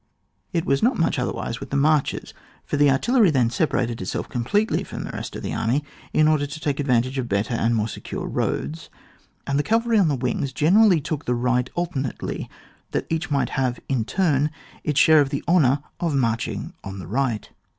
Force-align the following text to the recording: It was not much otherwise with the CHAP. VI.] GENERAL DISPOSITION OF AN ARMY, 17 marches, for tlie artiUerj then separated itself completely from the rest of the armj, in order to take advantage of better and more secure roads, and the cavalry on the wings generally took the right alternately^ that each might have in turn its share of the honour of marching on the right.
It 0.51 0.65
was 0.65 0.81
not 0.81 0.97
much 0.97 1.19
otherwise 1.19 1.59
with 1.59 1.69
the 1.69 1.75
CHAP. 1.75 1.83
VI.] 1.83 1.85
GENERAL 1.85 2.01
DISPOSITION 2.01 2.37
OF 2.41 2.81
AN 2.81 2.87
ARMY, 2.87 2.89
17 2.89 2.89
marches, 2.89 3.03
for 3.03 3.17
tlie 3.21 3.29
artiUerj 3.29 3.33
then 3.33 3.49
separated 3.51 4.01
itself 4.01 4.29
completely 4.29 4.83
from 4.83 5.03
the 5.03 5.11
rest 5.11 5.35
of 5.35 5.43
the 5.43 5.51
armj, 5.51 5.83
in 6.11 6.27
order 6.27 6.47
to 6.47 6.59
take 6.59 6.79
advantage 6.79 7.17
of 7.19 7.29
better 7.29 7.53
and 7.53 7.75
more 7.75 7.87
secure 7.87 8.25
roads, 8.25 8.89
and 9.45 9.59
the 9.59 9.61
cavalry 9.61 9.99
on 9.99 10.07
the 10.07 10.15
wings 10.15 10.51
generally 10.53 11.01
took 11.01 11.25
the 11.25 11.35
right 11.35 11.69
alternately^ 11.77 12.49
that 12.89 13.05
each 13.11 13.29
might 13.29 13.49
have 13.49 13.79
in 13.87 14.03
turn 14.03 14.49
its 14.83 14.99
share 14.99 15.21
of 15.21 15.29
the 15.29 15.43
honour 15.47 15.83
of 15.99 16.15
marching 16.15 16.73
on 16.83 16.97
the 16.97 17.05
right. 17.05 17.51